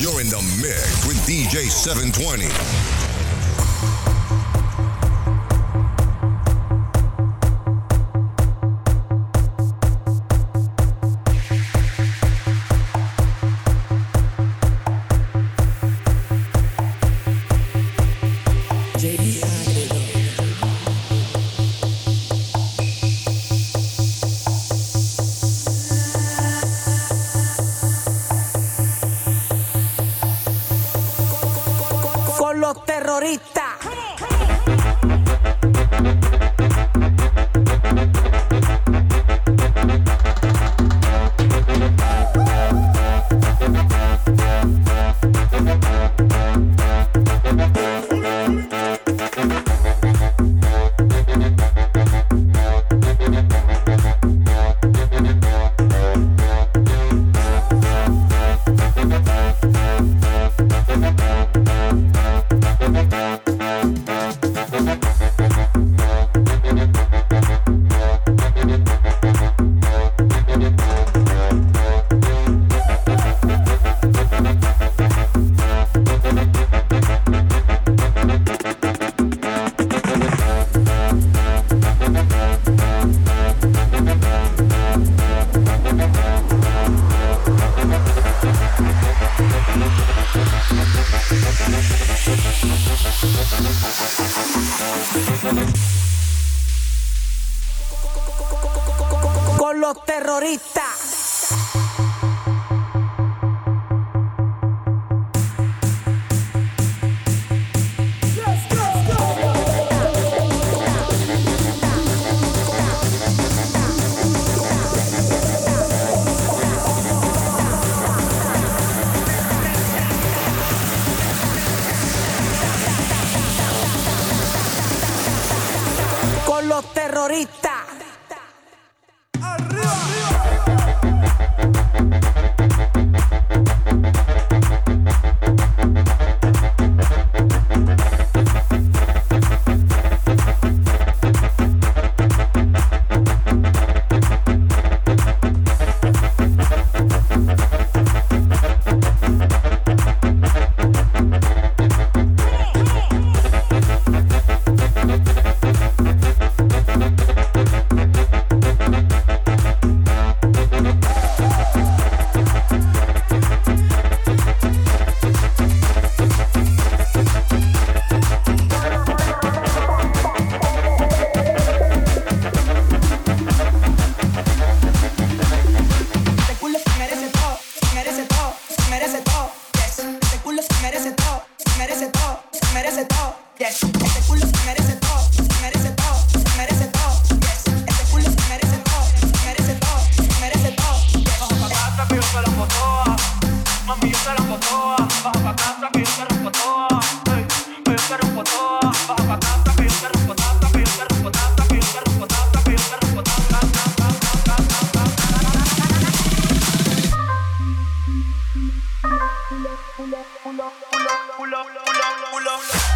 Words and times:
You're 0.00 0.20
in 0.20 0.28
the 0.28 0.40
mix 0.62 1.04
with 1.08 1.16
DJ 1.26 1.68
720. 1.68 3.07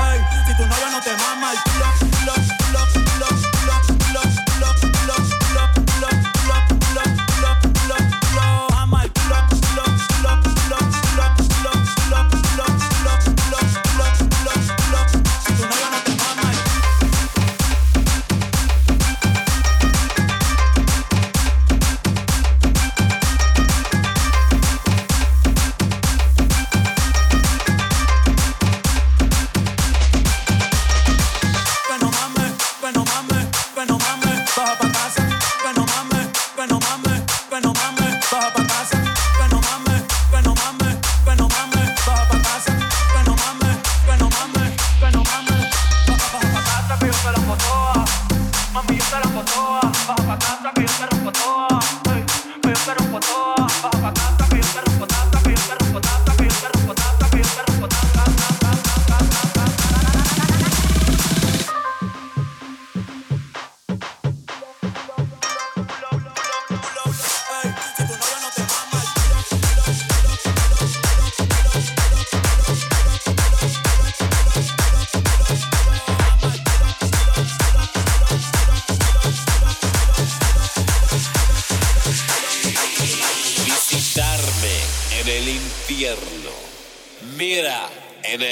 Ay, 0.00 0.20
si 0.46 0.56
tu 0.56 0.66
novio 0.66 0.90
no 0.90 1.00
te 1.00 1.16
mama 1.16 1.52
el 1.52 1.58
culo, 1.62 1.86
culo, 2.00 2.32
culo, 2.58 2.80
culo, 2.92 3.28
culo. 3.60 3.87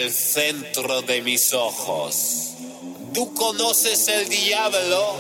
El 0.07 0.13
centro 0.13 1.03
de 1.03 1.21
mis 1.21 1.53
ojos. 1.53 2.53
¿Tú 3.13 3.35
conoces 3.35 4.07
el 4.07 4.29
diablo? 4.29 5.17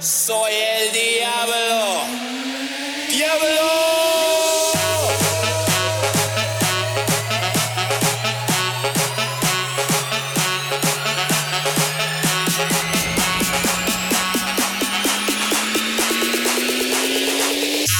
Soy 0.00 0.52
el 0.54 0.90
diablo. 0.90 2.00
¡Diablo! 3.10 4.06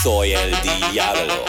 Soy 0.03 0.33
el 0.33 0.63
diablo. 0.63 1.45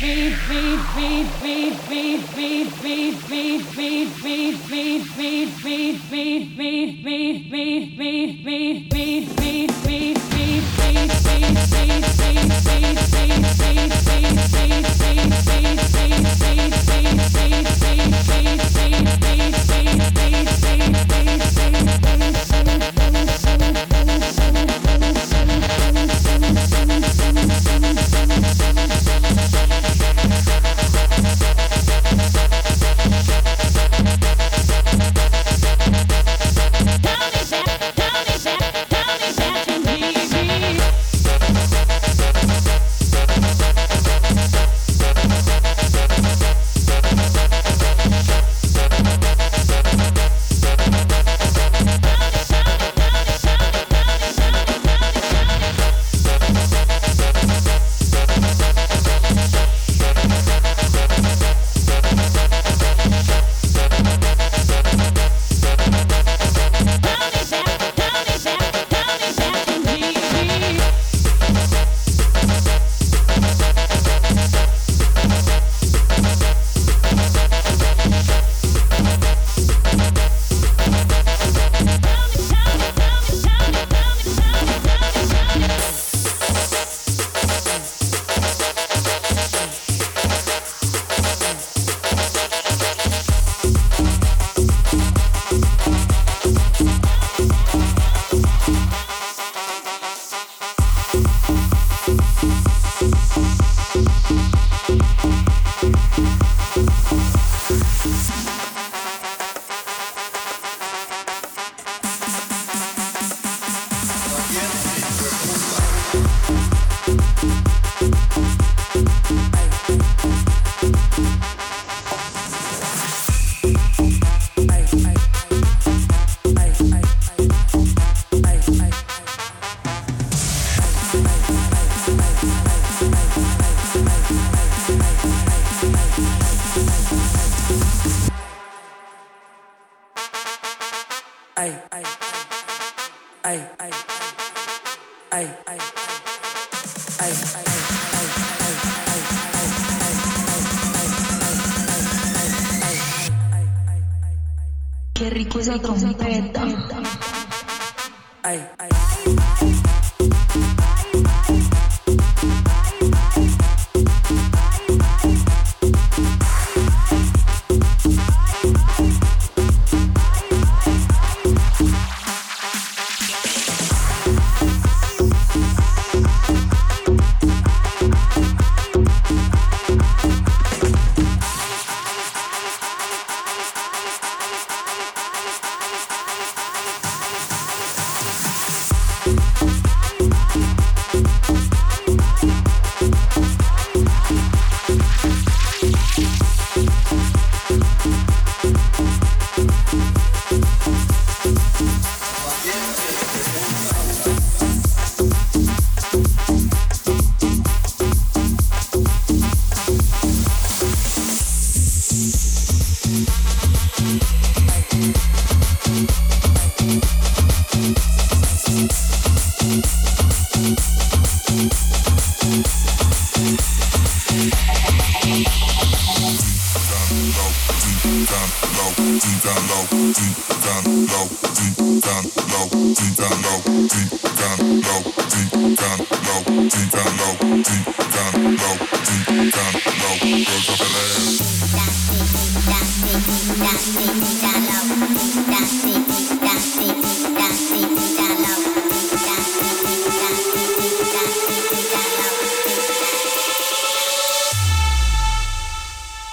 Hey. 0.00 0.49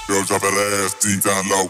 Girls 0.07 0.27
drop 0.29 0.41
that 0.41 0.83
ass 0.85 0.93
deep 1.03 1.21
down 1.21 1.49
low, 1.49 1.69